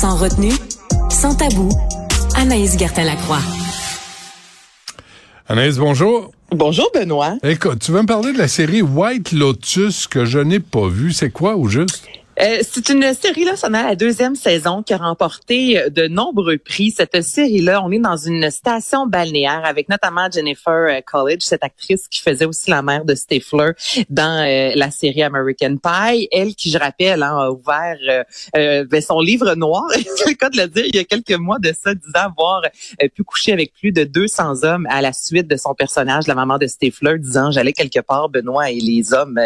Sans 0.00 0.14
retenue, 0.14 0.52
sans 1.10 1.34
tabou, 1.34 1.68
Anaïs 2.36 2.78
Gertin-Lacroix. 2.78 3.40
Anaïs, 5.48 5.76
bonjour. 5.76 6.30
Bonjour 6.52 6.88
Benoît. 6.94 7.34
Écoute, 7.42 7.80
tu 7.80 7.90
veux 7.90 8.02
me 8.02 8.06
parler 8.06 8.32
de 8.32 8.38
la 8.38 8.46
série 8.46 8.80
White 8.80 9.32
Lotus 9.32 10.06
que 10.06 10.24
je 10.24 10.38
n'ai 10.38 10.60
pas 10.60 10.86
vue. 10.86 11.12
C'est 11.12 11.30
quoi 11.30 11.56
au 11.56 11.66
juste? 11.66 12.06
Euh, 12.40 12.58
c'est 12.62 12.88
une 12.90 13.14
série 13.14 13.44
là, 13.44 13.56
ça 13.56 13.66
est 13.66 13.70
la 13.70 13.96
deuxième 13.96 14.36
saison 14.36 14.84
qui 14.84 14.92
a 14.92 14.96
remporté 14.96 15.78
euh, 15.78 15.90
de 15.90 16.06
nombreux 16.06 16.56
prix. 16.56 16.92
Cette 16.92 17.20
série-là, 17.20 17.82
on 17.84 17.90
est 17.90 17.98
dans 17.98 18.16
une 18.16 18.48
station 18.52 19.06
balnéaire 19.06 19.62
avec 19.64 19.88
notamment 19.88 20.30
Jennifer 20.30 20.72
euh, 20.72 21.00
College, 21.04 21.40
cette 21.40 21.64
actrice 21.64 22.06
qui 22.06 22.20
faisait 22.20 22.44
aussi 22.44 22.70
la 22.70 22.80
mère 22.80 23.04
de 23.04 23.16
Stifler 23.16 23.72
dans 24.08 24.38
la 24.74 24.90
série 24.90 25.22
American 25.22 25.76
Pie. 25.78 26.28
Elle, 26.30 26.54
qui 26.54 26.70
je 26.70 26.78
rappelle, 26.78 27.22
hein, 27.22 27.36
a 27.36 27.50
ouvert 27.50 27.96
ben, 28.54 29.00
son 29.00 29.20
livre 29.20 29.54
noir, 29.54 29.84
c'est 30.16 30.28
le 30.28 30.34
cas 30.34 30.48
de 30.48 30.58
le 30.58 30.68
dire, 30.68 30.84
il 30.86 30.94
y 30.94 30.98
a 30.98 31.04
quelques 31.04 31.38
mois 31.38 31.58
de 31.58 31.72
ça, 31.72 31.94
disant 31.94 32.26
avoir 32.26 32.62
pu 33.14 33.24
coucher 33.24 33.52
avec 33.52 33.72
plus 33.74 33.92
de 33.92 34.04
200 34.04 34.64
hommes 34.64 34.86
à 34.90 35.00
la 35.00 35.12
suite 35.12 35.48
de 35.48 35.56
son 35.56 35.74
personnage, 35.74 36.26
la 36.26 36.34
maman 36.34 36.58
de 36.58 36.66
Stifler, 36.66 37.18
disant 37.18 37.50
j'allais 37.50 37.72
quelque 37.72 38.00
part, 38.00 38.28
Benoît 38.28 38.70
et 38.70 38.78
les 38.80 39.12
hommes 39.12 39.40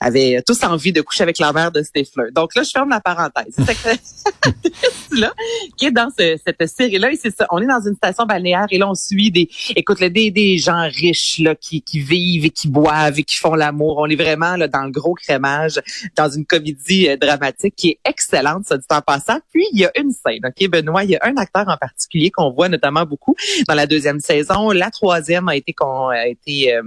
avaient 0.00 0.42
tous 0.46 0.62
envie 0.64 0.92
de 0.92 1.00
coucher 1.00 1.22
avec 1.22 1.38
la 1.38 1.52
mère 1.52 1.70
de 1.70 1.82
Stifler. 1.82 2.31
Donc 2.34 2.54
là, 2.54 2.62
je 2.62 2.70
ferme 2.70 2.90
la 2.90 3.00
parenthèse. 3.00 3.56
Là 5.12 5.32
qui 5.76 5.86
est 5.86 5.90
dans 5.90 6.08
ce- 6.16 6.38
cette 6.46 6.66
série-là. 6.68 7.12
Et 7.12 7.16
c'est 7.16 7.34
ça. 7.34 7.46
On 7.50 7.58
est 7.60 7.66
dans 7.66 7.80
une 7.86 7.94
station 7.94 8.24
balnéaire 8.24 8.66
et 8.70 8.78
là, 8.78 8.88
on 8.88 8.94
suit 8.94 9.30
des, 9.30 9.48
écoute, 9.76 10.00
là, 10.00 10.08
des, 10.08 10.30
des 10.30 10.58
gens 10.58 10.88
riches 10.88 11.38
là 11.38 11.54
qui, 11.54 11.82
qui 11.82 12.00
vivent 12.00 12.44
et 12.46 12.50
qui 12.50 12.68
boivent 12.68 13.18
et 13.18 13.22
qui 13.24 13.36
font 13.36 13.54
l'amour. 13.54 13.98
On 13.98 14.06
est 14.06 14.16
vraiment 14.16 14.56
là 14.56 14.68
dans 14.68 14.82
le 14.84 14.90
gros 14.90 15.14
crémage, 15.14 15.80
dans 16.16 16.30
une 16.30 16.44
comédie 16.46 17.08
euh, 17.08 17.16
dramatique 17.16 17.74
qui 17.76 17.90
est 17.90 17.98
excellente, 18.08 18.66
ça 18.66 18.78
dit 18.78 18.86
en 18.90 19.00
passant. 19.00 19.38
Puis 19.52 19.66
il 19.72 19.80
y 19.80 19.84
a 19.84 19.90
une 19.98 20.10
scène, 20.12 20.40
ok, 20.46 20.68
Benoît, 20.70 21.04
il 21.04 21.10
y 21.10 21.16
a 21.16 21.20
un 21.22 21.36
acteur 21.36 21.64
en 21.68 21.76
particulier 21.76 22.30
qu'on 22.30 22.50
voit 22.50 22.68
notamment 22.68 23.04
beaucoup 23.04 23.34
dans 23.68 23.74
la 23.74 23.86
deuxième 23.86 24.20
saison. 24.20 24.70
La 24.70 24.90
troisième 24.90 25.48
a 25.48 25.56
été, 25.56 25.72
con- 25.72 26.08
a 26.08 26.26
été 26.26 26.74
euh, 26.74 26.82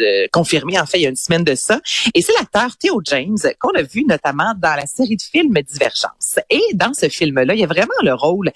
euh, 0.00 0.26
confirmée 0.32 0.78
en 0.80 0.86
fait 0.86 0.98
il 0.98 1.02
y 1.02 1.06
a 1.06 1.10
une 1.10 1.16
semaine 1.16 1.44
de 1.44 1.54
ça. 1.54 1.80
Et 2.14 2.22
c'est 2.22 2.32
l'acteur 2.38 2.76
Theo 2.76 3.00
James 3.04 3.36
qu'on 3.60 3.70
a 3.70 3.82
vu 3.82 4.04
notamment 4.04 4.54
dans 4.56 4.74
la 4.74 4.86
série 4.88 5.16
de 5.16 5.22
films 5.22 5.54
Divergence. 5.62 6.38
Et 6.50 6.62
dans 6.74 6.94
ce 6.94 7.08
film-là, 7.08 7.54
il 7.54 7.60
y 7.60 7.64
a 7.64 7.66
vraiment 7.66 7.88
le 8.02 8.14
rôle 8.14 8.50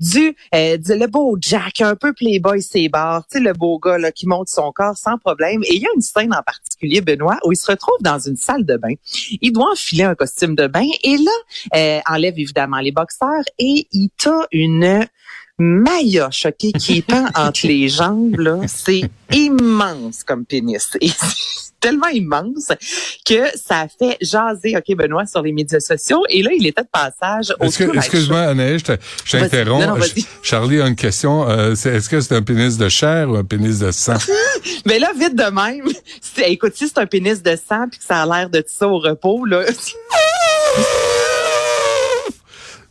du, 0.00 0.36
euh, 0.54 0.76
du- 0.76 0.94
le 0.96 1.06
beau 1.06 1.36
Jack, 1.40 1.80
un 1.80 1.94
peu 1.96 2.12
playboy 2.12 2.60
sébar, 2.62 3.24
tu 3.30 3.38
sais, 3.38 3.44
le 3.44 3.52
beau 3.52 3.78
gars 3.78 3.98
là, 3.98 4.12
qui 4.12 4.26
monte 4.26 4.48
son 4.48 4.70
corps 4.72 4.96
sans 4.96 5.18
problème. 5.18 5.62
Et 5.64 5.76
il 5.76 5.82
y 5.82 5.86
a 5.86 5.90
une 5.94 6.02
scène 6.02 6.34
en 6.34 6.42
particulier, 6.42 7.00
Benoît, 7.00 7.38
où 7.44 7.52
il 7.52 7.56
se 7.56 7.70
retrouve 7.70 7.96
dans 8.00 8.18
une 8.18 8.36
salle 8.36 8.64
de 8.64 8.76
bain. 8.76 8.94
Il 9.40 9.52
doit 9.52 9.70
enfiler 9.72 10.04
un 10.04 10.14
costume 10.14 10.54
de 10.54 10.66
bain 10.66 10.86
et 11.02 11.16
là, 11.16 11.30
euh, 11.76 12.00
enlève 12.08 12.38
évidemment 12.38 12.78
les 12.80 12.92
boxeurs 12.92 13.44
et 13.58 13.86
il 13.92 14.10
t'a 14.22 14.46
une 14.52 15.06
maillotche, 15.58 16.46
OK, 16.46 16.72
qui 16.78 17.02
pend 17.02 17.26
entre 17.34 17.66
les 17.66 17.88
jambes, 17.88 18.38
là. 18.38 18.58
C'est 18.66 19.02
immense 19.32 20.24
comme 20.24 20.44
pénis. 20.44 20.90
Et 21.00 21.10
tellement 21.80 22.08
immense 22.08 22.72
que 23.24 23.44
ça 23.56 23.80
a 23.80 23.88
fait 23.88 24.16
jaser, 24.20 24.76
OK, 24.76 24.96
Benoît, 24.96 25.26
sur 25.26 25.42
les 25.42 25.52
médias 25.52 25.80
sociaux. 25.80 26.22
Et 26.28 26.42
là, 26.42 26.50
il 26.56 26.66
était 26.66 26.82
de 26.82 26.88
passage 26.88 27.52
au 27.60 27.66
Excuse-moi, 27.66 28.40
Anaïs, 28.40 28.82
je 29.24 29.38
t'interromps. 29.38 30.14
Charlie 30.42 30.80
a 30.80 30.86
une 30.86 30.96
question. 30.96 31.48
Euh, 31.48 31.72
Est-ce 31.72 32.08
que 32.08 32.20
c'est 32.20 32.34
un 32.34 32.42
pénis 32.42 32.76
de 32.76 32.88
chair 32.88 33.30
ou 33.30 33.36
un 33.36 33.44
pénis 33.44 33.78
de 33.78 33.90
sang? 33.90 34.18
Mais 34.86 34.98
là, 34.98 35.12
vite 35.16 35.36
de 35.36 35.50
même, 35.50 35.88
écoute, 36.44 36.72
si 36.74 36.88
c'est 36.88 36.98
un 36.98 37.06
pénis 37.06 37.42
de 37.42 37.56
sang 37.56 37.86
puis 37.90 37.98
que 37.98 38.04
ça 38.04 38.22
a 38.22 38.26
l'air 38.26 38.50
de 38.50 38.64
ça 38.66 38.88
au 38.88 38.98
repos, 38.98 39.44
là, 39.44 39.62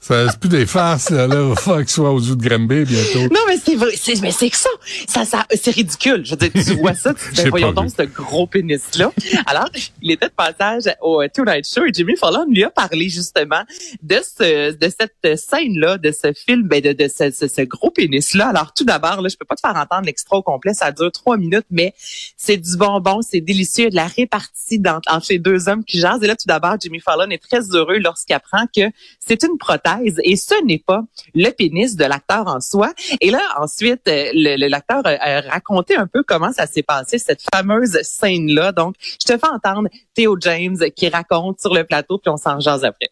c'est 0.08 0.40
plus 0.40 0.50
des 0.50 0.66
farces, 0.66 1.10
là. 1.10 1.28
là. 1.28 1.56
Falloir 1.56 1.82
qu'il 1.82 1.90
soit 1.90 2.12
aux 2.12 2.20
yeux 2.20 2.36
de 2.36 2.48
Granby 2.48 2.86
bientôt. 2.86 3.34
Non, 3.34 3.42
mais 3.48 3.58
c'est 3.58 3.76
vrai, 3.76 3.92
c'est, 3.96 4.22
mais 4.22 4.32
c'est 4.32 4.50
que 4.50 4.56
ça, 4.56 4.70
ça, 5.08 5.26
ça, 5.26 5.46
c'est 5.54 5.72
ridicule. 5.72 6.26
Je 6.26 6.32
veux 6.32 6.38
dire, 6.38 6.52
tu 6.54 6.76
vois 6.76 6.94
ça, 6.94 7.14
tu 7.14 7.20
te 7.32 7.36
J'ai 7.36 7.44
dis, 7.44 7.50
voyons 7.50 7.74
donc 7.74 7.90
ce 7.90 8.04
gros 8.04 8.48
pénis-là. 8.48 9.12
Alors, 9.46 9.70
il 10.02 10.12
était 10.12 10.28
de 10.28 10.34
passage 10.34 10.84
au 11.02 11.22
euh, 11.22 11.28
Tonight 11.34 11.68
Show 11.68 11.86
et 11.86 11.92
Jimmy 11.94 12.16
Fallon 12.16 12.46
lui 12.50 12.64
a 12.64 12.70
parlé 12.70 13.10
justement 13.10 13.64
de 14.02 14.16
ce, 14.16 14.72
de 14.72 14.90
cette 14.90 15.38
scène-là, 15.38 15.98
de 15.98 16.12
ce 16.12 16.32
film, 16.34 16.64
ben 16.64 16.82
de, 16.82 16.94
de 16.94 17.08
ce, 17.08 17.32
ce, 17.32 17.48
ce 17.48 17.62
gros 17.62 17.92
pénis-là. 17.92 18.50
Alors, 18.50 18.74
tout 18.74 18.86
d'abord, 18.86 19.22
là, 19.22 19.30
je 19.30 19.36
peux 19.36 19.46
pas 19.46 19.56
te 19.56 19.62
faire 19.62 19.76
entendre 19.76 20.06
l'extra 20.06 20.38
au 20.38 20.42
complet, 20.42 20.74
ça 20.74 20.92
dure 20.92 21.12
trois 21.12 21.38
minutes, 21.38 21.68
mais 21.70 21.94
c'est 22.38 22.58
du 22.58 22.78
bonbon, 22.78 23.22
c'est 23.22 23.42
délicieux, 23.42 23.90
de 23.90 23.96
la 23.96 24.08
répartie 24.08 24.80
dans, 24.80 25.02
entre 25.08 25.28
les 25.30 25.40
deux 25.40 25.68
hommes 25.68 25.84
qui 25.84 26.00
jasent. 26.00 26.24
Et 26.24 26.28
là, 26.28 26.36
tout 26.36 26.48
d'abord, 26.48 26.76
Jimmy 26.80 27.00
Fallon 27.00 27.30
est 27.30 27.42
très 27.42 27.62
heureux 27.76 27.98
lorsqu'il 27.98 28.36
apprend 28.36 28.66
que 28.74 28.84
c'est 29.20 29.44
une 29.44 29.58
prothèse 29.58 29.97
et 30.24 30.36
ce 30.36 30.64
n'est 30.66 30.80
pas 30.86 31.02
le 31.34 31.50
pénis 31.52 31.96
de 31.96 32.06
l'acteur 32.06 32.48
en 32.48 32.60
soi. 32.62 32.94
Et 33.22 33.30
là, 33.32 33.42
ensuite, 33.60 34.02
euh, 34.08 34.30
le- 34.34 34.58
le- 34.58 34.68
l'acteur 34.68 35.02
a, 35.06 35.10
a 35.12 35.42
raconté 35.42 35.96
un 35.96 36.08
peu 36.08 36.24
comment 36.24 36.52
ça 36.54 36.68
s'est 36.68 36.84
passé, 36.84 37.18
cette 37.20 37.42
fameuse 37.54 38.00
scène-là. 38.02 38.72
Donc, 38.72 38.96
je 39.02 39.34
te 39.34 39.38
fais 39.38 39.48
entendre 39.48 39.90
Theo 40.16 40.38
James 40.42 40.78
qui 40.96 41.10
raconte 41.10 41.60
sur 41.62 41.74
le 41.74 41.84
plateau, 41.84 42.18
puis 42.18 42.30
on 42.30 42.38
s'en 42.38 42.60
jase 42.60 42.84
après. 42.84 43.10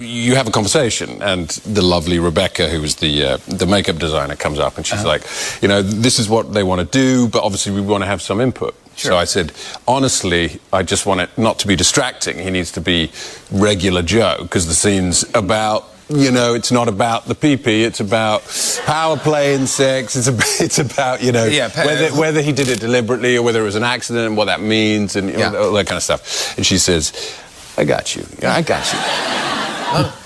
you 0.00 0.34
have 0.34 0.48
a 0.48 0.50
conversation 0.50 1.20
and 1.22 1.48
the 1.66 1.82
lovely 1.82 2.18
Rebecca 2.18 2.66
who 2.68 2.80
was 2.80 2.96
the 2.96 3.22
uh, 3.22 3.36
the 3.46 3.66
makeup 3.66 3.98
designer 3.98 4.34
comes 4.34 4.58
up 4.58 4.76
and 4.78 4.86
she's 4.86 5.04
like 5.04 5.22
you 5.60 5.68
know 5.68 5.82
this 5.82 6.18
is 6.18 6.28
what 6.28 6.54
they 6.54 6.62
want 6.64 6.80
to 6.80 6.98
do 6.98 7.28
but 7.28 7.42
obviously 7.44 7.72
we 7.72 7.82
want 7.82 8.02
to 8.02 8.06
have 8.08 8.20
some 8.22 8.40
input 8.40 8.74
so 8.96 9.16
I 9.16 9.26
said 9.26 9.52
honestly 9.86 10.58
I 10.72 10.82
just 10.82 11.04
want 11.06 11.20
it 11.20 11.30
not 11.36 11.58
to 11.60 11.66
be 11.68 11.76
distracting 11.76 12.38
he 12.38 12.50
needs 12.50 12.72
to 12.72 12.80
be 12.80 13.12
regular 13.52 14.02
Joe 14.02 14.38
because 14.40 14.66
the 14.66 14.74
scene's 14.74 15.24
about 15.34 15.84
you 16.14 16.30
know, 16.30 16.54
it's 16.54 16.70
not 16.70 16.88
about 16.88 17.24
the 17.26 17.34
pee-pee. 17.34 17.84
It's 17.84 18.00
about 18.00 18.42
power 18.86 19.16
play 19.16 19.54
and 19.54 19.68
sex. 19.68 20.14
It's 20.16 20.26
about, 20.28 20.46
it's 20.60 20.78
about 20.78 21.22
you 21.22 21.32
know, 21.32 21.44
Yeah, 21.44 21.68
whether, 21.84 22.08
whether 22.16 22.42
he 22.42 22.52
did 22.52 22.68
it 22.68 22.80
deliberately 22.80 23.36
or 23.36 23.42
whether 23.42 23.60
it 23.60 23.64
was 23.64 23.74
an 23.76 23.82
accident 23.84 24.26
and 24.26 24.36
what 24.36 24.46
that 24.46 24.60
means 24.60 25.16
and 25.16 25.30
Yeah. 25.30 25.54
all 25.54 25.72
that 25.72 25.86
kind 25.86 25.96
of 25.96 26.02
stuff. 26.02 26.56
And 26.56 26.64
she 26.66 26.78
says, 26.78 27.12
I 27.76 27.84
got 27.84 28.14
you. 28.14 28.26
Yeah, 28.40 28.54
I 28.54 28.62
got 28.62 28.92
you. 28.92 28.98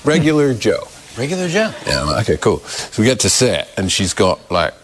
Regular 0.04 0.54
Joe. 0.54 0.86
Regular 1.16 1.48
Joe. 1.48 1.72
Yeah, 1.86 2.02
like, 2.02 2.28
okay, 2.28 2.36
cool. 2.40 2.58
So 2.60 3.02
we 3.02 3.06
get 3.08 3.20
to 3.20 3.28
set, 3.30 3.68
and 3.76 3.90
she's 3.90 4.12
got 4.14 4.38
like 4.50 4.74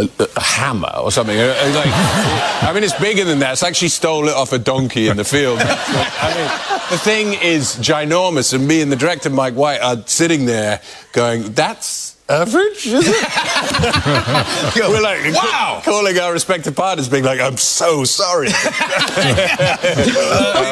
a, 0.00 0.28
a 0.36 0.40
hammer 0.40 0.92
or 1.02 1.10
something. 1.12 1.36
Uh, 1.38 1.42
uh, 1.42 1.72
Like, 1.74 1.86
I 2.68 2.72
mean, 2.74 2.84
it's 2.84 2.98
bigger 2.98 3.24
than 3.24 3.38
that. 3.40 3.52
It's 3.52 3.62
like 3.62 3.74
she 3.74 3.88
stole 3.88 4.28
it 4.28 4.34
off 4.34 4.52
a 4.52 4.58
donkey 4.58 5.08
in 5.08 5.16
the 5.16 5.24
field. 5.24 5.58
I 5.62 6.34
mean, 6.34 6.48
the 6.90 6.98
thing 6.98 7.34
is 7.42 7.76
ginormous, 7.76 8.52
and 8.54 8.66
me 8.66 8.80
and 8.82 8.90
the 8.90 8.96
director 8.96 9.30
Mike 9.30 9.54
White 9.54 9.80
are 9.80 10.02
sitting 10.06 10.46
there 10.46 10.80
going, 11.12 11.52
"That's." 11.52 12.10
Average, 12.30 12.86
is 12.86 13.08
it? 13.08 13.26
We're 14.88 15.00
like, 15.02 15.34
wow! 15.34 15.80
Calling 15.84 16.16
our 16.16 16.32
respective 16.32 16.76
partners, 16.76 17.08
being 17.08 17.24
like, 17.24 17.40
I'm 17.40 17.56
so 17.56 18.04
sorry. 18.04 18.46
Um, 18.46 18.54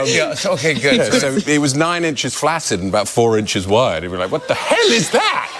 yeah, 0.07 0.35
so- 0.35 0.53
okay, 0.53 0.75
good. 0.75 1.13
So 1.21 1.37
it 1.51 1.59
was 1.61 1.75
nine 1.75 2.05
inches 2.05 2.33
flaccid 2.35 2.79
and 2.79 2.89
about 2.89 3.09
four 3.09 3.39
inches 3.39 3.67
wide. 3.67 4.05
And 4.05 4.13
we're 4.13 4.19
like, 4.21 4.31
what 4.31 4.47
the 4.47 4.55
hell 4.55 4.93
is 4.93 5.11
that? 5.11 5.51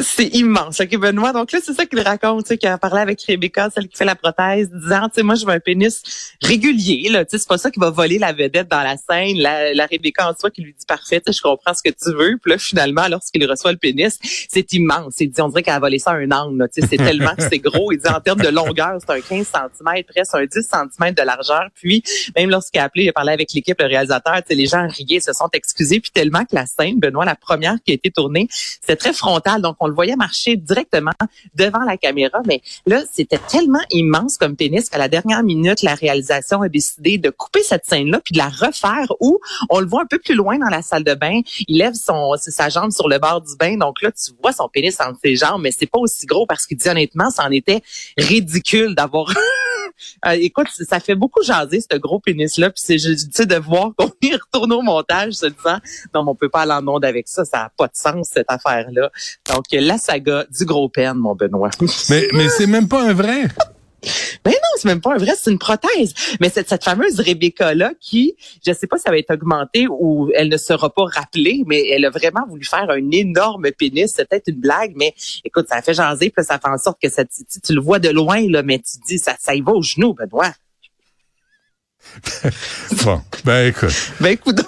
C'est 0.00 0.28
immense. 0.34 0.80
OK, 0.80 0.96
Benoît. 0.96 1.32
Donc 1.32 1.52
là, 1.52 1.58
c'est 1.62 1.74
ça 1.74 1.86
qu'il 1.86 2.00
raconte, 2.00 2.44
tu 2.44 2.48
sais, 2.48 2.58
qu'il 2.58 2.68
a 2.68 2.78
parlé 2.78 3.00
avec 3.00 3.20
Rebecca, 3.22 3.68
celle 3.70 3.88
qui 3.88 3.96
fait 3.96 4.04
la 4.04 4.14
prothèse, 4.14 4.70
disant, 4.70 5.08
tu 5.08 5.16
sais, 5.16 5.22
moi, 5.22 5.34
je 5.34 5.44
veux 5.44 5.52
un 5.52 5.60
pénis 5.60 6.34
régulier, 6.42 7.08
là. 7.08 7.24
Tu 7.24 7.32
sais, 7.32 7.38
c'est 7.38 7.48
pas 7.48 7.58
ça 7.58 7.70
qui 7.70 7.80
va 7.80 7.90
voler 7.90 8.18
la 8.18 8.32
vedette 8.32 8.68
dans 8.68 8.82
la 8.82 8.96
scène. 8.96 9.38
La, 9.38 9.74
la 9.74 9.86
Rebecca 9.86 10.28
en 10.28 10.34
soi 10.38 10.50
qui 10.50 10.62
lui 10.62 10.74
dit, 10.78 10.86
parfait, 10.86 11.22
je 11.26 11.40
comprends 11.40 11.74
ce 11.74 11.82
que 11.82 11.90
tu 11.90 12.16
veux. 12.16 12.38
Puis 12.40 12.52
là, 12.52 12.58
finalement, 12.58 13.08
lorsqu'il 13.08 13.44
reçoit 13.50 13.72
le 13.72 13.78
pénis, 13.78 14.18
c'est 14.48 14.72
immense. 14.72 15.14
Il 15.20 15.30
dit, 15.30 15.40
on 15.40 15.48
dirait 15.48 15.62
qu'elle 15.62 15.74
a 15.74 15.80
volé 15.80 15.98
ça 15.98 16.12
à 16.12 16.14
un 16.14 16.30
angle, 16.30 16.68
tu 16.72 16.80
sais, 16.80 16.88
c'est 16.88 16.96
tellement 16.96 17.34
que 17.34 17.42
c'est 17.42 17.58
gros. 17.58 17.90
Il 17.92 17.98
dit, 17.98 18.08
en 18.08 18.20
termes 18.20 18.40
de 18.40 18.48
longueur, 18.48 18.98
c'est 19.00 19.12
un 19.12 19.20
15 19.20 19.46
cm, 19.46 20.04
presque 20.04 20.34
un 20.34 20.44
10 20.44 20.68
cm 20.68 21.14
de 21.14 21.22
largeur. 21.22 21.68
Puis, 21.74 22.02
même 22.36 22.50
lorsqu'il 22.50 22.80
a 22.80 22.84
appelé, 22.84 23.04
il 23.04 23.08
a 23.08 23.12
parlé 23.12 23.32
avec 23.32 23.52
l'équipe, 23.52 23.80
le 23.80 23.86
réalisateur, 23.86 24.36
tu 24.36 24.48
sais, 24.48 24.54
les 24.54 24.66
gens 24.66 24.86
riaient, 24.88 25.20
se 25.20 25.32
sont 25.32 25.48
excusés. 25.52 26.00
Puis 26.00 26.10
tellement 26.12 26.44
que 26.44 26.54
la 26.54 26.66
scène, 26.66 27.00
Benoît, 27.00 27.24
la 27.24 27.36
première 27.36 27.76
qui 27.84 27.92
a 27.92 27.94
été 27.94 28.10
tournée, 28.10 28.48
c'était 28.50 28.96
très 28.96 29.12
frontal. 29.12 29.60
Donc, 29.60 29.76
on 29.80 29.87
le 29.88 29.94
voyait 29.94 30.16
marcher 30.16 30.56
directement 30.56 31.12
devant 31.54 31.80
la 31.80 31.96
caméra. 31.96 32.40
Mais 32.46 32.62
là, 32.86 33.02
c'était 33.12 33.38
tellement 33.38 33.82
immense 33.90 34.38
comme 34.38 34.56
pénis 34.56 34.88
qu'à 34.88 34.98
la 34.98 35.08
dernière 35.08 35.42
minute, 35.42 35.82
la 35.82 35.94
réalisation 35.94 36.62
a 36.62 36.68
décidé 36.68 37.18
de 37.18 37.30
couper 37.30 37.62
cette 37.62 37.84
scène-là 37.84 38.20
puis 38.24 38.32
de 38.32 38.38
la 38.38 38.48
refaire 38.48 39.12
où 39.20 39.38
on 39.70 39.80
le 39.80 39.86
voit 39.86 40.02
un 40.02 40.06
peu 40.06 40.18
plus 40.18 40.34
loin 40.34 40.58
dans 40.58 40.68
la 40.68 40.82
salle 40.82 41.04
de 41.04 41.14
bain. 41.14 41.40
Il 41.66 41.78
lève 41.78 41.94
son 41.94 42.34
sa 42.36 42.68
jambe 42.68 42.92
sur 42.92 43.08
le 43.08 43.18
bord 43.18 43.40
du 43.40 43.56
bain. 43.56 43.76
Donc 43.76 44.02
là, 44.02 44.10
tu 44.12 44.32
vois 44.42 44.52
son 44.52 44.68
pénis 44.68 44.98
entre 45.00 45.18
ses 45.22 45.36
jambes, 45.36 45.62
mais 45.62 45.70
c'est 45.70 45.86
pas 45.86 45.98
aussi 45.98 46.26
gros 46.26 46.46
parce 46.46 46.66
qu'il 46.66 46.76
dit 46.76 46.88
honnêtement, 46.88 47.30
ça 47.30 47.48
était 47.50 47.82
ridicule 48.16 48.94
d'avoir 48.94 49.32
Euh, 50.26 50.32
écoute, 50.32 50.68
ça 50.70 51.00
fait 51.00 51.14
beaucoup 51.14 51.42
jaser 51.42 51.80
ce 51.80 51.96
gros 51.96 52.20
pénis-là. 52.20 52.70
Puis 52.70 52.82
c'est 52.84 52.98
juste 52.98 53.42
de 53.42 53.56
voir 53.56 53.92
qu'on 53.96 54.10
y 54.22 54.32
retourne 54.34 54.72
au 54.72 54.82
montage 54.82 55.34
se 55.34 55.46
disant 55.46 55.78
non, 56.14 56.24
mais 56.24 56.30
on 56.30 56.34
peut 56.34 56.48
pas 56.48 56.62
aller 56.62 56.72
en 56.72 56.86
onde 56.88 57.04
avec 57.04 57.28
ça. 57.28 57.44
Ça 57.44 57.58
n'a 57.58 57.72
pas 57.76 57.86
de 57.86 57.94
sens, 57.94 58.30
cette 58.32 58.50
affaire-là. 58.50 59.10
Donc, 59.52 59.64
la 59.72 59.98
saga 59.98 60.44
du 60.50 60.64
gros 60.64 60.88
pen, 60.88 61.14
mon 61.14 61.34
Benoît. 61.34 61.70
Mais, 62.10 62.28
mais 62.32 62.48
c'est 62.48 62.66
même 62.66 62.88
pas 62.88 63.02
un 63.02 63.12
vrai. 63.12 63.48
Mais 64.44 64.52
non, 64.52 64.58
c'est 64.76 64.86
même 64.86 65.00
pas 65.00 65.14
un 65.14 65.18
vrai, 65.18 65.32
c'est 65.36 65.50
une 65.50 65.58
prothèse. 65.58 66.14
Mais 66.40 66.48
cette, 66.48 66.68
cette 66.68 66.84
fameuse 66.84 67.18
Rebecca-là 67.20 67.92
qui, 68.00 68.34
je 68.64 68.72
sais 68.72 68.86
pas 68.86 68.96
si 68.96 69.02
ça 69.02 69.10
va 69.10 69.18
être 69.18 69.32
augmenté 69.32 69.86
ou 69.88 70.30
elle 70.34 70.48
ne 70.48 70.56
sera 70.56 70.90
pas 70.90 71.04
rappelée, 71.04 71.64
mais 71.66 71.88
elle 71.88 72.04
a 72.04 72.10
vraiment 72.10 72.46
voulu 72.48 72.64
faire 72.64 72.88
un 72.88 73.10
énorme 73.10 73.70
pénis. 73.72 74.12
C'est 74.14 74.28
peut-être 74.28 74.48
une 74.48 74.60
blague, 74.60 74.92
mais 74.96 75.14
écoute, 75.44 75.66
ça 75.68 75.82
fait 75.82 75.94
jaser, 75.94 76.30
puis 76.30 76.44
ça 76.44 76.58
fait 76.58 76.68
en 76.68 76.78
sorte 76.78 76.98
que 77.02 77.08
ça, 77.08 77.24
tu, 77.24 77.44
tu 77.44 77.74
le 77.74 77.80
vois 77.80 77.98
de 77.98 78.08
loin, 78.08 78.48
là, 78.48 78.62
mais 78.62 78.78
tu 78.78 78.98
dis, 79.06 79.18
ça, 79.18 79.34
ça 79.38 79.54
y 79.54 79.60
va 79.60 79.72
au 79.72 79.82
genou, 79.82 80.14
Benoît. 80.14 80.52
bon, 83.04 83.20
ben 83.44 83.68
écoute. 83.68 84.12
Ben 84.20 84.30
écoute. 84.30 84.60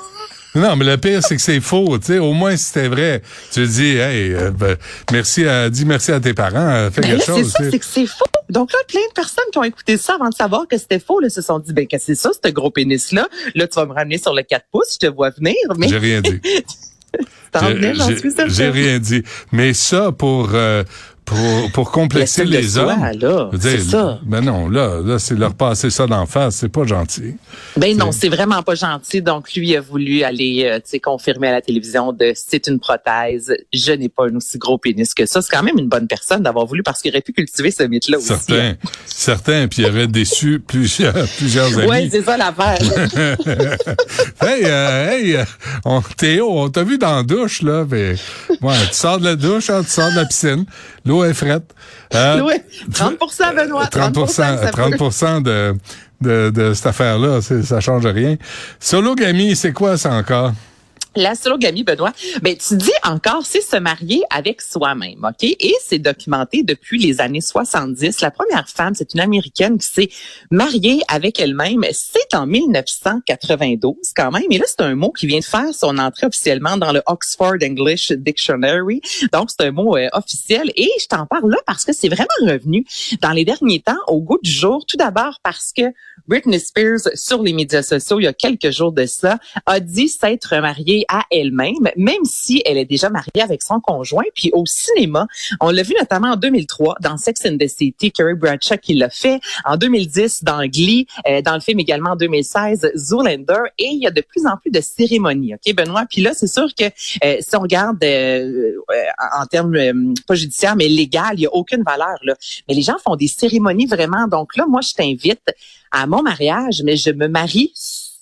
Non, 0.55 0.75
mais 0.75 0.85
le 0.85 0.97
pire, 0.99 1.23
c'est 1.23 1.37
que 1.37 1.43
c'est 1.43 1.61
faux. 1.61 1.97
Tu 1.99 2.06
sais, 2.06 2.19
au 2.19 2.32
moins, 2.32 2.56
si 2.56 2.65
c'était 2.65 2.88
vrai, 2.88 3.23
tu 3.53 3.65
dis, 3.67 3.97
hey, 3.97 4.35
euh, 4.35 4.50
ben, 4.50 4.77
merci 5.12 5.47
à, 5.47 5.71
dis 5.71 5.85
merci 5.85 6.11
à 6.11 6.19
tes 6.19 6.35
parents, 6.35 6.56
euh, 6.59 6.91
fais 6.91 7.03
Ben 7.03 7.17
quelque 7.17 7.31
là, 7.31 7.37
chose. 7.37 7.53
c'est 7.56 7.65
ça, 7.65 7.71
c'est 7.71 7.79
que 7.79 7.85
c'est 7.85 8.06
faux. 8.06 8.25
Donc 8.50 8.73
là, 8.73 8.79
plein 8.88 9.00
de 9.08 9.14
personnes 9.14 9.44
qui 9.52 9.58
ont 9.58 9.64
écouté 9.64 9.97
ça 9.97 10.14
avant 10.14 10.29
de 10.29 10.35
savoir 10.35 10.67
que 10.69 10.76
c'était 10.79 10.99
faux, 10.99 11.20
là, 11.20 11.29
se 11.31 11.43
sont 11.43 11.58
dit, 11.58 11.73
ben, 11.73 11.87
que 11.87 11.99
c'est 11.99 12.14
ça, 12.14 12.31
ce 12.32 12.50
gros 12.50 12.70
pénis-là? 12.70 13.29
Là, 13.55 13.67
tu 13.67 13.75
vas 13.76 13.87
me 13.87 13.93
ramener 13.93 14.19
sur 14.19 14.35
le 14.35 14.43
4 14.43 14.67
pouces, 14.70 14.94
je 15.00 15.06
te 15.06 15.12
vois 15.12 15.31
venir, 15.31 15.55
mais 15.76 15.88
J'ai 15.88 15.99
rien 15.99 16.20
dit. 16.20 16.41
J'ai 18.49 18.70
rien 18.70 18.99
dit. 18.99 19.23
Mais 19.52 19.73
ça, 19.75 20.12
pour, 20.12 20.50
euh, 20.55 20.85
pour, 21.31 21.73
pour 21.73 21.91
complexer 21.93 22.44
de 22.44 22.50
les 22.50 22.77
hommes. 22.77 22.93
c'est 23.61 23.79
ça. 23.81 24.19
Ben 24.25 24.41
non, 24.41 24.69
là, 24.69 25.00
là, 25.05 25.19
c'est 25.21 25.37
leur 25.37 25.55
passer 25.55 25.88
ça 25.88 26.09
d'en 26.09 26.27
face. 26.27 26.56
C'est 26.56 26.69
pas 26.69 26.85
gentil. 26.85 27.37
Ben 27.77 27.97
non, 27.97 28.11
c'est 28.11 28.29
vraiment 28.29 28.62
pas 28.62 28.75
gentil. 28.75 29.23
Donc 29.23 29.55
lui 29.55 29.77
a 29.77 29.81
voulu 29.81 30.25
aller, 30.25 30.65
euh, 30.65 30.77
tu 30.79 30.91
sais, 30.91 30.99
confirmer 30.99 31.49
à 31.49 31.53
la 31.53 31.61
télévision 31.61 32.12
de 32.12 32.32
c'est 32.35 32.67
une 32.67 32.81
prothèse. 32.81 33.55
Je 33.73 33.93
n'ai 33.93 34.09
pas 34.09 34.27
un 34.27 34.35
aussi 34.35 34.59
gros 34.59 34.77
pénis 34.77 35.15
que 35.15 35.25
ça. 35.25 35.41
C'est 35.41 35.55
quand 35.55 35.62
même 35.62 35.79
une 35.79 35.88
bonne 35.88 36.09
personne 36.09 36.43
d'avoir 36.43 36.67
voulu 36.67 36.82
parce 36.82 37.00
qu'il 37.00 37.12
aurait 37.12 37.21
pu 37.21 37.32
cultiver 37.32 37.71
ce 37.71 37.85
mythe-là 37.85 38.19
aussi. 38.19 38.27
Certains, 38.27 38.75
certains, 39.06 39.69
puis 39.69 39.82
il 39.82 39.87
aurait 39.88 40.09
déçu 40.09 40.59
plusieurs, 40.67 41.29
plusieurs 41.38 41.79
amis. 41.79 41.88
Ouais, 41.88 42.09
c'est 42.11 42.25
ça 42.25 42.37
l'affaire. 42.37 42.79
hey, 44.43 44.65
euh, 44.65 45.11
hey, 45.11 45.37
euh, 45.37 45.44
on, 45.85 46.03
Théo, 46.03 46.49
on 46.50 46.69
t'a 46.71 46.82
vu 46.82 46.99
dans 46.99 47.17
la 47.17 47.23
douche, 47.23 47.62
là. 47.62 47.87
Mais, 47.88 48.17
ouais, 48.62 48.75
tu 48.88 48.94
sors 48.94 49.21
de 49.21 49.25
la 49.25 49.37
douche, 49.37 49.71
hein, 49.71 49.82
tu 49.85 49.91
sors 49.91 50.11
de 50.11 50.17
la 50.17 50.25
piscine. 50.25 50.65
L'eau 51.05 51.19
est 51.25 51.34
frette. 51.34 51.75
Euh, 52.14 52.40
Ouais, 52.43 52.64
30 52.93 53.19
Benoît. 53.56 53.87
30 53.87 54.28
ça 54.31 54.56
peut. 54.72 54.96
30 54.96 55.43
de, 55.43 55.75
de, 56.20 56.50
de 56.50 56.75
cette 56.75 56.87
affaire-là, 56.87 57.40
ça 57.40 57.81
change 57.81 58.06
rien. 58.06 58.37
Sologamie, 58.78 59.56
c'est 59.56 59.72
quoi 59.72 59.96
ça 59.96 60.12
encore? 60.12 60.52
La 61.17 61.35
sologamie, 61.35 61.83
Benoît, 61.83 62.12
ben 62.41 62.57
tu 62.57 62.77
dis 62.77 62.93
encore, 63.03 63.45
c'est 63.45 63.61
se 63.61 63.77
marier 63.77 64.23
avec 64.31 64.62
soi-même, 64.62 65.25
ok? 65.25 65.43
Et 65.43 65.75
c'est 65.85 65.99
documenté 65.99 66.62
depuis 66.62 66.99
les 67.01 67.21
années 67.21 67.41
70. 67.41 68.21
La 68.21 68.31
première 68.31 68.69
femme, 68.69 68.95
c'est 68.95 69.12
une 69.15 69.21
américaine 69.21 69.77
qui 69.77 69.89
s'est 69.89 70.09
mariée 70.53 71.03
avec 71.09 71.41
elle-même. 71.41 71.85
C'est 71.91 72.33
en 72.33 72.47
1992 72.47 73.95
quand 74.15 74.31
même. 74.31 74.45
Et 74.51 74.59
là, 74.59 74.65
c'est 74.69 74.83
un 74.83 74.95
mot 74.95 75.11
qui 75.11 75.27
vient 75.27 75.41
de 75.41 75.45
faire 75.45 75.75
son 75.75 75.99
entrée 75.99 76.29
officiellement 76.29 76.77
dans 76.77 76.93
le 76.93 77.03
Oxford 77.07 77.56
English 77.61 78.13
Dictionary. 78.13 79.01
Donc, 79.33 79.51
c'est 79.51 79.67
un 79.67 79.73
mot 79.73 79.97
euh, 79.97 80.09
officiel. 80.13 80.71
Et 80.77 80.89
je 81.01 81.06
t'en 81.06 81.27
parle 81.27 81.51
là 81.51 81.59
parce 81.67 81.85
que 81.85 81.93
c'est 81.93 82.09
vraiment 82.09 82.29
revenu 82.43 82.87
dans 83.21 83.33
les 83.33 83.45
derniers 83.45 83.81
temps 83.81 83.99
au 84.06 84.21
goût 84.21 84.39
du 84.45 84.51
jour. 84.51 84.87
Tout 84.87 84.97
d'abord 84.97 85.41
parce 85.43 85.73
que 85.77 85.93
Britney 86.29 86.61
Spears, 86.61 87.01
sur 87.15 87.43
les 87.43 87.53
médias 87.53 87.83
sociaux, 87.83 88.21
il 88.21 88.25
y 88.25 88.29
a 88.29 88.33
quelques 88.33 88.71
jours 88.71 88.93
de 88.93 89.06
ça, 89.06 89.39
a 89.67 89.81
dit 89.81 90.09
s'être 90.09 90.56
mariée 90.59 91.00
à 91.08 91.23
elle-même, 91.31 91.91
même 91.97 92.25
si 92.25 92.62
elle 92.64 92.79
est 92.79 92.85
déjà 92.85 93.11
mariée 93.11 93.43
avec 93.43 93.62
son 93.62 93.81
conjoint. 93.81 94.25
Puis 94.35 94.50
au 94.52 94.64
cinéma, 94.67 95.26
on 95.61 95.70
l'a 95.70 95.82
vu 95.82 95.94
notamment 95.99 96.32
en 96.32 96.37
2003 96.37 96.97
dans 97.00 97.17
Sex 97.17 97.41
and 97.47 97.58
the 97.58 97.69
City, 97.69 98.12
Carrie 98.12 98.35
Bradshaw 98.35 98.76
qui 98.76 98.94
l'a 98.94 99.11
fait. 99.11 99.41
En 99.64 99.76
2010 99.76 100.44
dans 100.44 100.64
Glee, 100.67 101.06
euh, 101.29 101.43
dans 101.43 101.55
le 101.55 101.61
film 101.61 101.81
également 101.81 102.11
en 102.11 102.17
2016, 102.17 102.93
Zoolander. 102.97 103.62
Et 103.79 103.87
il 103.87 104.02
y 104.02 104.06
a 104.06 104.11
de 104.11 104.20
plus 104.20 104.47
en 104.47 104.56
plus 104.56 104.70
de 104.70 104.81
cérémonies, 104.81 105.55
ok 105.55 105.75
Benoît? 105.75 106.05
Puis 106.08 106.23
là, 106.23 106.32
c'est 106.35 106.47
sûr 106.47 106.69
que 106.75 106.85
euh, 107.25 107.37
si 107.41 107.56
on 107.56 107.61
regarde 107.61 108.03
euh, 108.03 108.73
euh, 108.91 108.94
en 109.41 109.46
termes 109.46 109.75
euh, 109.75 110.14
pas 110.26 110.35
judiciaires, 110.35 110.76
mais 110.76 110.88
légal, 110.88 111.32
il 111.35 111.43
y 111.43 111.46
a 111.46 111.55
aucune 111.55 111.82
valeur 111.82 112.17
là. 112.23 112.35
Mais 112.69 112.75
les 112.75 112.82
gens 112.82 112.96
font 113.05 113.17
des 113.17 113.29
cérémonies 113.29 113.87
vraiment. 113.87 114.26
Donc 114.29 114.56
là, 114.56 114.67
moi, 114.69 114.81
je 114.81 114.94
t'invite 114.94 115.53
à 115.91 116.06
mon 116.06 116.23
mariage, 116.23 116.82
mais 116.85 116.96
je 116.96 117.11
me 117.11 117.29
marie 117.29 117.73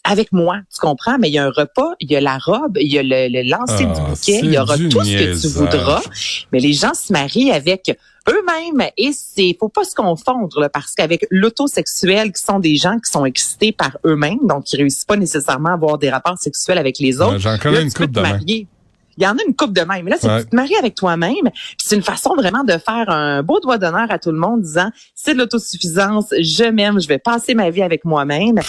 avec 0.08 0.32
moi, 0.32 0.56
tu 0.72 0.80
comprends? 0.80 1.18
Mais 1.18 1.28
il 1.28 1.34
y 1.34 1.38
a 1.38 1.44
un 1.44 1.50
repas, 1.50 1.92
il 2.00 2.10
y 2.10 2.16
a 2.16 2.20
la 2.20 2.38
robe, 2.38 2.78
il 2.80 2.92
y 2.92 2.98
a 2.98 3.02
le, 3.02 3.28
le 3.30 3.48
lancer 3.48 3.86
Ah, 3.88 3.94
du 3.94 4.00
bouquet, 4.10 4.40
il 4.42 4.52
y 4.52 4.58
aura 4.58 4.76
tout 4.76 5.04
ce 5.04 5.16
que 5.16 5.40
tu 5.40 5.48
voudras. 5.48 6.02
Mais 6.52 6.58
les 6.60 6.72
gens 6.72 6.94
se 6.94 7.12
marient 7.12 7.52
avec 7.52 7.96
eux-mêmes 8.28 8.88
et 8.96 9.10
c'est 9.12 9.56
faut 9.58 9.68
pas 9.68 9.84
se 9.84 9.94
confondre 9.94 10.60
là, 10.60 10.68
parce 10.68 10.94
qu'avec 10.94 11.26
l'autosexuel 11.30 12.32
qui 12.32 12.42
sont 12.42 12.58
des 12.58 12.76
gens 12.76 12.96
qui 12.98 13.10
sont 13.10 13.24
excités 13.24 13.72
par 13.72 13.96
eux-mêmes 14.04 14.38
donc 14.42 14.64
qui 14.64 14.76
réussissent 14.76 15.04
pas 15.06 15.16
nécessairement 15.16 15.70
à 15.70 15.74
avoir 15.74 15.98
des 15.98 16.10
rapports 16.10 16.38
sexuels 16.38 16.78
avec 16.78 16.98
les 16.98 17.20
autres. 17.20 17.38
J'en 17.38 17.56
connais 17.58 17.82
une 17.82 17.92
coupe 17.92 18.10
de. 18.10 18.22
Il 19.20 19.24
y 19.24 19.26
en 19.26 19.32
a 19.36 19.42
une 19.48 19.56
coupe 19.56 19.72
de 19.72 19.80
même. 19.80 20.04
Mais 20.04 20.12
là, 20.12 20.16
c'est 20.20 20.28
Ouais. 20.28 20.44
tu 20.44 20.50
te 20.50 20.54
maries 20.54 20.76
avec 20.76 20.94
toi-même. 20.94 21.50
C'est 21.76 21.96
une 21.96 22.02
façon 22.02 22.36
vraiment 22.36 22.62
de 22.62 22.72
faire 22.72 23.08
un 23.08 23.42
beau 23.42 23.58
doigt 23.58 23.76
d'honneur 23.76 24.06
à 24.10 24.18
tout 24.20 24.30
le 24.30 24.38
monde 24.38 24.62
disant 24.62 24.90
c'est 25.14 25.32
de 25.34 25.38
l'autosuffisance, 25.38 26.26
je 26.38 26.70
m'aime, 26.70 27.00
je 27.00 27.08
vais 27.08 27.18
passer 27.18 27.54
ma 27.54 27.68
vie 27.70 27.82
avec 27.82 28.04
moi-même. 28.04 28.60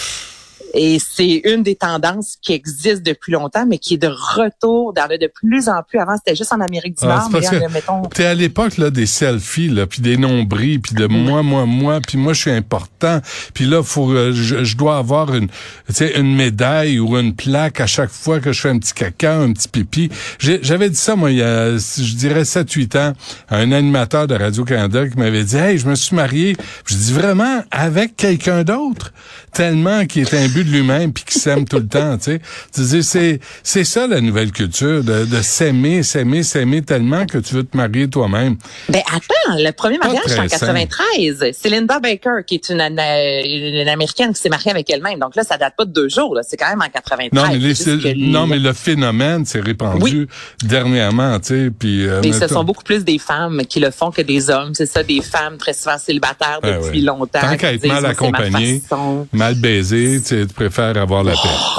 Et 0.74 0.98
c'est 0.98 1.42
une 1.44 1.62
des 1.62 1.74
tendances 1.74 2.36
qui 2.40 2.52
existe 2.52 3.02
depuis 3.02 3.32
longtemps, 3.32 3.66
mais 3.66 3.78
qui 3.78 3.94
est 3.94 3.98
de 3.98 4.08
retour 4.08 4.92
dans 4.92 5.08
le 5.08 5.18
de 5.18 5.26
plus 5.26 5.68
en 5.68 5.82
plus. 5.82 5.98
Avant, 5.98 6.16
c'était 6.16 6.36
juste 6.36 6.52
en 6.52 6.60
Amérique 6.60 6.98
du 6.98 7.04
Ah, 7.04 7.16
Nord, 7.16 7.30
mais 7.32 7.40
parce 7.40 7.50
que 7.50 7.72
mettons, 7.72 8.02
T'es 8.02 8.24
à 8.24 8.34
l'époque 8.34 8.76
là 8.76 8.90
des 8.90 9.06
selfies 9.06 9.68
là, 9.68 9.86
puis 9.86 10.00
des 10.00 10.16
nombrils, 10.16 10.80
puis 10.80 10.94
de 10.94 11.06
moi, 11.06 11.42
moi, 11.42 11.66
moi, 11.66 12.00
puis 12.00 12.18
moi 12.18 12.32
je 12.32 12.40
suis 12.40 12.50
important, 12.50 13.20
puis 13.54 13.66
là 13.66 13.82
faut, 13.82 14.10
euh, 14.10 14.32
je, 14.32 14.64
je 14.64 14.76
dois 14.76 14.98
avoir 14.98 15.34
une, 15.34 15.48
tu 15.48 15.94
sais, 15.94 16.18
une 16.18 16.34
médaille 16.34 16.98
ou 16.98 17.16
une 17.18 17.34
plaque 17.34 17.80
à 17.80 17.86
chaque 17.86 18.10
fois 18.10 18.40
que 18.40 18.52
je 18.52 18.60
fais 18.60 18.70
un 18.70 18.78
petit 18.78 18.94
caca, 18.94 19.36
un 19.36 19.52
petit 19.52 19.68
pipi. 19.68 20.10
J'avais 20.38 20.90
dit 20.90 20.96
ça 20.96 21.16
moi 21.16 21.30
il 21.30 21.38
y 21.38 21.42
a, 21.42 21.76
je 21.76 22.14
dirais 22.14 22.42
7-8 22.42 22.98
ans, 22.98 23.12
à 23.48 23.56
un 23.56 23.72
animateur 23.72 24.26
de 24.26 24.34
Radio 24.34 24.64
Canada 24.64 25.08
qui 25.08 25.16
m'avait 25.18 25.44
dit, 25.44 25.56
hey, 25.56 25.78
je 25.78 25.88
me 25.88 25.94
suis 25.94 26.14
marié. 26.16 26.56
Je 26.86 26.94
dis 26.94 27.12
vraiment? 27.12 27.62
Avec 27.70 28.16
quelqu'un 28.16 28.64
d'autre, 28.64 29.12
tellement 29.52 30.06
qui 30.06 30.20
est 30.20 30.34
imbu 30.34 30.59
de 30.64 30.70
lui-même 30.70 31.12
puis 31.12 31.24
qui 31.24 31.38
s'aime 31.38 31.64
tout 31.66 31.78
le 31.78 31.86
temps, 31.86 32.16
tu 32.18 32.38
sais. 32.72 33.02
C'est 33.02 33.40
c'est 33.62 33.84
ça 33.84 34.06
la 34.06 34.20
nouvelle 34.20 34.52
culture 34.52 35.02
de, 35.04 35.24
de 35.24 35.42
s'aimer, 35.42 36.02
s'aimer, 36.02 36.42
s'aimer 36.42 36.82
tellement 36.82 37.26
que 37.26 37.38
tu 37.38 37.54
veux 37.54 37.64
te 37.64 37.76
marier 37.76 38.08
toi-même. 38.08 38.56
Ben 38.88 39.02
attends, 39.08 39.56
le 39.58 39.70
premier 39.72 39.98
mariage 39.98 40.22
c'est 40.26 40.34
en 40.38 40.46
très 40.46 40.48
sain. 40.58 40.66
93. 40.66 41.52
C'est 41.52 41.68
Linda 41.68 41.98
Baker 42.00 42.40
qui 42.46 42.56
est 42.56 42.68
une, 42.68 42.80
une 42.80 43.88
américaine 43.88 44.32
qui 44.32 44.40
s'est 44.40 44.48
mariée 44.48 44.70
avec 44.70 44.88
elle-même. 44.90 45.18
Donc 45.18 45.36
là, 45.36 45.42
ça 45.44 45.56
date 45.56 45.74
pas 45.76 45.84
de 45.84 45.92
deux 45.92 46.08
jours. 46.08 46.34
là. 46.34 46.42
C'est 46.46 46.56
quand 46.56 46.68
même 46.68 46.82
en 46.82 46.88
93. 46.88 47.30
Non 47.32 47.48
mais 47.50 47.58
les- 47.58 47.74
C'est 47.74 47.92
juste 47.92 48.02
que 48.04 48.18
non 48.18 48.42
le- 48.42 48.46
mais 48.48 48.58
le 48.58 48.72
phénomène 48.72 49.44
s'est 49.44 49.60
répandu 49.60 50.02
Oui. 50.02 50.26
dernièrement, 50.64 51.38
tu 51.40 51.46
sais, 51.48 51.70
puis 51.76 52.06
euh, 52.06 52.20
Mais 52.22 52.32
ce 52.32 52.46
sont 52.48 52.64
beaucoup 52.64 52.84
plus 52.84 53.04
des 53.04 53.18
femmes 53.18 53.62
qui 53.68 53.80
le 53.80 53.90
font 53.90 54.10
que 54.10 54.22
des 54.22 54.50
hommes. 54.50 54.74
C'est 54.74 54.86
ça, 54.86 55.02
des 55.02 55.20
femmes 55.22 55.56
très 55.56 55.72
souvent 55.72 55.98
célibataires 55.98 56.60
Ben 56.62 56.80
depuis 56.80 57.00
longtemps. 57.02 57.40
Tant 57.40 57.56
qu'à 57.56 57.72
être 57.72 57.86
mal 57.86 57.90
Moi, 57.90 57.96
c'est 57.96 58.02
ma 58.02 58.08
accompagné, 58.10 58.82
façon. 58.88 59.26
mal 59.32 59.54
baisé, 59.54 60.20
tu, 60.26 60.46
tu 60.50 60.54
préfères 60.54 60.96
avoir 60.96 61.22
la 61.22 61.32
paix. 61.32 61.38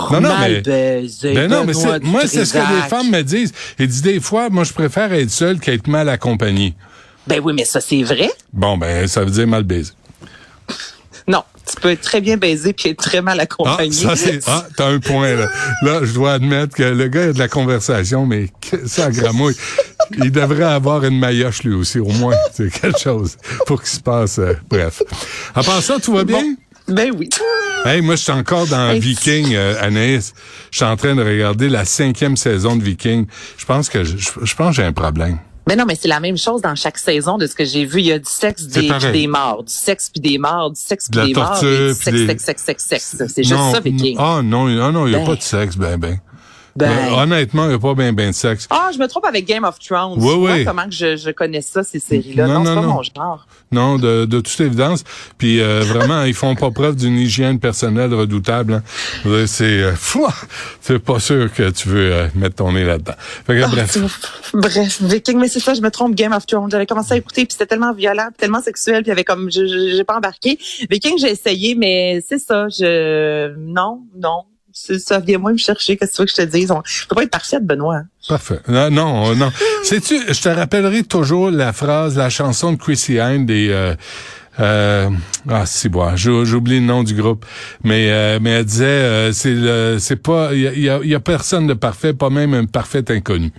Oh, 0.10 0.20
mal 0.22 0.62
baisé, 0.62 1.34
ben 1.34 1.50
non, 1.50 1.66
mais 1.66 1.74
moi, 2.04 2.22
c'est 2.25 2.46
ce 2.46 2.54
que 2.54 2.58
les 2.60 2.90
femmes 2.90 3.10
me 3.12 3.22
disent. 3.22 3.51
Ils 3.78 3.88
disent 3.88 4.01
des 4.01 4.20
fois, 4.22 4.50
moi, 4.50 4.63
je 4.63 4.72
préfère 4.72 5.12
être 5.12 5.30
seul 5.30 5.60
qu'être 5.60 5.88
mal 5.88 6.08
accompagné. 6.08 6.74
Ben 7.28 7.42
oui, 7.44 7.54
mais 7.54 7.66
ça, 7.66 7.82
c'est 7.82 8.01
vrai. 8.04 8.32
Bon, 8.54 8.78
ben, 8.78 9.08
ça 9.08 9.24
veut 9.25 9.32
dire 9.32 9.48
mal 9.48 9.63
baisé. 9.63 9.92
Non, 11.28 11.44
tu 11.70 11.75
peux 11.80 11.92
être 11.92 12.01
très 12.01 12.22
bien 12.22 12.38
baisé 12.38 12.74
puis 12.74 12.90
être 12.90 12.98
très 13.04 13.22
mal 13.22 13.40
Ah, 13.40 13.44
accompagné. 13.44 13.92
ça, 13.92 14.16
c'est, 14.16 14.40
ah, 14.48 14.66
t'as 14.75 14.88
un 14.88 15.00
point, 15.00 15.36
là. 15.36 15.48
Là, 15.84 16.00
je 16.04 16.13
dois 16.13 16.34
admettre 16.34 16.75
que 16.75 16.84
le 16.84 17.08
gars 17.10 17.24
a 17.25 17.34
de 17.34 17.40
la 17.40 17.48
conversation, 17.48 18.25
mais 18.25 18.48
que 18.62 18.88
ça 18.88 19.12
gramouille. 19.12 19.56
Il 20.18 20.32
devrait 20.32 20.63
avoir 20.63 21.04
une 21.06 21.20
maillotche, 21.20 21.63
lui 21.63 21.74
aussi, 21.75 22.00
au 22.00 22.08
moins. 22.10 22.36
C'est 22.54 22.72
quelque 22.72 23.00
chose 23.00 23.38
pour 23.68 23.82
qu'il 23.82 23.92
se 23.92 24.00
passe, 24.00 24.40
euh, 24.40 24.54
bref. 24.70 25.04
À 25.54 25.62
part 25.62 25.82
ça, 25.82 26.00
tout 26.00 26.13
va 26.13 26.24
bien? 26.24 26.56
Ben 26.91 27.12
oui. 27.17 27.29
Hey, 27.83 28.01
moi, 28.01 28.15
je 28.15 28.21
suis 28.21 28.31
encore 28.31 28.67
dans. 28.67 28.93
Viking, 29.00 29.55
euh, 29.55 29.74
Anaïs. 29.81 30.36
Je 30.69 30.77
suis 30.77 30.86
en 30.86 30.95
train 30.95 31.15
de 31.15 31.24
regarder 31.24 31.67
la 31.67 31.83
cinquième 31.83 32.38
saison 32.38 32.75
de 32.75 32.83
Viking. 32.83 33.25
Je 33.57 33.65
pense 33.65 33.89
que 33.89 34.03
je, 34.03 34.55
pense 34.55 34.69
que 34.69 34.74
j'ai 34.74 34.83
un 34.83 34.93
problème. 34.93 35.39
Mais 35.67 35.75
non, 35.75 35.86
mais 35.88 35.95
c'est 36.00 36.07
la 36.07 36.19
même 36.19 36.38
chose 36.38 36.62
dans 36.62 36.75
chaque 36.75 37.00
saison 37.00 37.39
de 37.39 37.48
ce 37.48 37.55
que 37.55 37.65
j'ai 37.65 37.86
vu. 37.86 38.01
Il 38.01 38.05
y 38.05 38.12
a 38.12 38.19
du 38.19 38.29
sexe, 38.29 38.67
des, 38.67 38.88
des 39.12 39.25
morts, 39.25 39.63
du 39.63 39.74
sexe 39.74 40.12
puis 40.13 40.21
des 40.21 40.38
morts, 40.38 40.69
du 40.69 40.79
sexe 40.79 41.10
De 41.10 41.21
puis 41.21 41.33
des 41.33 41.39
morts, 41.39 41.60
du 41.60 41.93
sexe, 41.95 42.05
des- 42.05 42.27
sexe, 42.27 42.43
sexe, 42.43 42.63
sexe, 42.63 42.83
sexe. 42.86 43.15
C'est 43.33 43.43
juste 43.43 43.55
non, 43.55 43.71
ça, 43.74 43.79
Viking. 43.79 44.15
Ah 44.19 44.41
non, 44.43 44.67
ah 44.67 44.91
non, 44.91 45.07
il 45.07 45.10
n'y 45.10 45.15
a 45.15 45.19
Ben. 45.19 45.25
pas 45.25 45.36
de 45.38 45.41
sexe, 45.41 45.75
ben 45.75 45.98
ben. 45.98 46.19
Ben. 46.75 46.90
Honnêtement, 47.13 47.63
il 47.66 47.70
n'y 47.70 47.74
a 47.75 47.80
pas 47.80 47.94
ben 47.94 48.13
ben 48.16 48.30
de 48.30 48.36
sexe. 48.36 48.68
Ah, 48.70 48.92
je 48.94 48.98
me 49.00 49.08
trompe 49.08 49.25
avec 49.25 49.46
Game 49.46 49.63
of 49.66 49.78
Thrones. 49.80 50.13
Oui, 50.18 50.30
Tu 50.32 50.38
vois 50.40 50.51
oui. 50.54 50.66
comment 50.66 50.86
que 50.86 50.92
je, 50.94 51.18
je 51.18 51.32
connais 51.32 51.62
ça, 51.62 51.84
ces 51.84 52.00
séries-là? 52.00 52.48
Non, 52.48 52.54
Non, 52.56 52.63
non, 52.63 52.75
pas 52.75 52.82
non. 52.82 52.94
mon 52.94 53.04
genre. 53.04 53.48
Non, 53.74 53.98
de, 53.98 54.25
de 54.25 54.40
toute 54.42 54.60
évidence. 54.62 55.04
Puis 55.38 55.62
euh, 55.62 55.82
vraiment, 55.82 56.24
ils 56.24 56.34
font 56.34 56.56
pas 56.56 56.72
preuve 56.72 56.96
d'une 56.96 57.18
hygiène 57.18 57.60
personnelle 57.60 58.13
redoutable. 58.13 58.82
hein. 59.25 59.44
C'est 59.48 59.63
euh, 59.82 59.96
fouah, 59.96 60.34
c'est 60.82 61.00
pas 61.00 61.20
sûr 61.20 61.51
que 61.54 61.70
tu 61.72 61.90
veux 61.90 62.13
euh, 62.13 62.28
mettre 62.36 62.56
ton 62.56 62.72
nez 62.72 62.84
là-dedans. 62.86 63.13
Fait 63.20 63.60
que, 63.60 63.70
bref. 63.70 63.98
Bref, 64.54 65.01
Viking, 65.01 65.40
mais 65.40 65.48
c'est 65.48 65.60
ça, 65.60 65.74
je 65.74 65.82
me 65.82 65.90
trompe, 65.92 66.16
Game 66.16 66.34
of 66.34 66.46
Thrones. 66.46 66.70
J'avais 66.72 66.86
commencé 66.86 67.13
à 67.13 67.18
écouter, 67.18 67.46
puis 67.46 67.54
c'était 67.54 67.66
tellement 67.68 67.94
violent, 67.94 68.28
puis 68.28 68.38
tellement 68.40 68.62
sexuel, 68.62 69.04
puis 69.04 69.12
avait 69.12 69.24
comme, 69.24 69.50
j'ai 69.50 70.04
pas 70.04 70.18
embarqué. 70.18 70.58
Viking, 70.90 71.18
j'ai 71.20 71.32
essayé, 71.32 71.75
mais 71.75 72.22
c'est 72.28 72.40
ça, 72.40 72.68
je, 72.70 73.54
non, 73.58 74.01
non. 74.18 74.44
Ça, 74.74 75.20
viens-moi 75.20 75.51
me 75.54 75.58
chercher, 75.58 75.98
qu'est-ce 75.98 76.12
que 76.12 76.16
tu 76.16 76.22
veux 76.22 76.25
que 76.25 76.32
je 76.32 76.36
te 76.36 76.58
dise? 76.58 76.72
On 76.72 76.82
peut 77.10 77.16
pas 77.16 77.24
être 77.24 77.32
parfaite, 77.32 77.66
Benoît. 77.66 78.04
Parfait. 78.28 78.60
Non, 78.68 78.90
non, 78.90 79.36
non. 79.36 79.51
Sais-tu, 79.84 80.20
je 80.32 80.42
te 80.42 80.50
rappellerai 80.50 81.04
toujours 81.04 81.51
la 81.51 81.74
phrase, 81.74 82.18
la 82.18 82.30
chanson 82.30 82.74
de 82.74 82.78
Chrissy 82.78 83.20
Hynde 83.20 83.46
des... 83.46 83.70
Euh, 83.70 83.96
euh, 84.62 85.10
ah, 85.50 85.65
c'est 85.65 85.89
bon, 85.89 86.15
j'oublie 86.15 86.80
le 86.80 86.86
nom 86.86 87.03
du 87.03 87.15
groupe, 87.15 87.46
mais 87.84 88.12
euh, 88.12 88.39
mais 88.41 88.51
elle 88.51 88.65
disait 88.65 88.86
euh, 88.86 89.32
c'est 89.34 89.53
le 89.53 89.98
c'est 90.00 90.15
pas 90.15 90.53
il 90.53 90.62
y 90.62 90.68
a, 90.68 90.74
y 90.74 90.89
a- 90.89 91.00
il 91.03 91.10
y 91.10 91.15
a 91.15 91.20
personne 91.20 91.68
de 91.68 91.74
parfait, 91.74 92.13
pas 92.13 92.30
même 92.30 92.53
un 92.53 92.65
parfait 92.65 93.03
inconnu. 93.12 93.51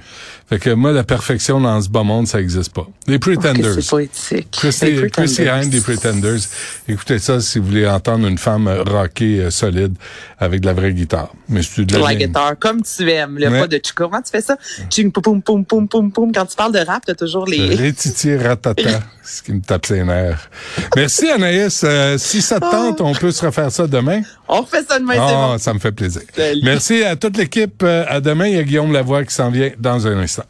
Fait 0.48 0.58
que 0.58 0.70
moi 0.70 0.92
la 0.92 1.02
perfection 1.04 1.60
dans 1.60 1.80
ce 1.80 1.88
bas 1.88 2.02
monde 2.02 2.26
ça 2.28 2.40
existe 2.40 2.72
pas. 2.74 2.86
Les 3.06 3.18
Pretenders. 3.18 3.78
c'est. 4.12 4.46
Chrissy, 4.50 4.84
Les 4.84 5.08
Chrissy 5.10 5.36
Pretenders. 5.42 5.54
Hynde 5.64 5.70
des 5.70 5.80
Pretenders. 5.80 6.40
Écoutez 6.88 7.18
ça 7.18 7.40
si 7.40 7.58
vous 7.58 7.66
voulez 7.66 7.86
entendre 7.88 8.26
une 8.28 8.38
femme 8.38 8.68
rockée 8.86 9.40
euh, 9.40 9.50
solide 9.50 9.94
avec 10.38 10.60
de 10.60 10.66
la 10.66 10.72
vraie 10.74 10.92
guitare. 10.92 11.32
Mais 11.48 11.62
c'est 11.62 11.84
de 11.84 11.96
la 11.96 12.08
La 12.10 12.14
guitare, 12.14 12.58
comme 12.58 12.82
tu 12.82 13.10
aimes, 13.10 13.38
le 13.38 13.48
Ouais. 13.48 13.60
pas 13.60 13.66
de 13.66 13.78
tu 13.78 13.92
Comment 13.94 14.20
tu 14.22 14.30
fais 14.30 14.40
ça? 14.40 14.56
Ching, 14.90 15.10
poum, 15.12 15.22
poum, 15.22 15.42
poum, 15.42 15.64
poum, 15.66 15.88
poum, 15.88 16.12
poum. 16.12 16.32
Quand 16.32 16.46
tu 16.46 16.56
parles 16.56 16.72
de 16.72 16.78
rap, 16.78 17.02
t'as 17.06 17.14
toujours 17.14 17.46
les... 17.46 17.74
Rétitier 17.74 18.36
ratata, 18.36 19.00
ce 19.22 19.42
qui 19.42 19.52
me 19.52 19.60
tape 19.60 19.84
ses 19.86 20.02
nerfs. 20.04 20.48
Merci 20.96 21.30
Anaïs. 21.30 21.82
Euh, 21.84 22.18
si 22.18 22.42
ça 22.42 22.60
te 22.60 22.70
tente, 22.70 23.00
on 23.00 23.12
peut 23.14 23.30
se 23.30 23.44
refaire 23.46 23.70
ça 23.72 23.86
demain. 23.86 24.20
On 24.48 24.60
refait 24.60 24.82
ça 24.88 24.98
demain, 24.98 25.14
c'est 25.14 25.34
bon. 25.34 25.58
ça 25.58 25.74
me 25.74 25.78
fait 25.78 25.92
plaisir. 25.92 26.22
Salut. 26.36 26.60
Merci 26.64 27.02
à 27.02 27.16
toute 27.16 27.36
l'équipe. 27.36 27.82
Euh, 27.82 28.04
À 28.08 28.20
demain, 28.20 28.46
il 28.48 28.56
y 28.56 28.58
a 28.58 28.62
Guillaume 28.62 28.92
Lavoie 28.92 29.24
qui 29.24 29.34
s'en 29.34 29.50
vient 29.50 29.70
dans 29.78 30.06
un 30.06 30.18
instant. 30.18 30.44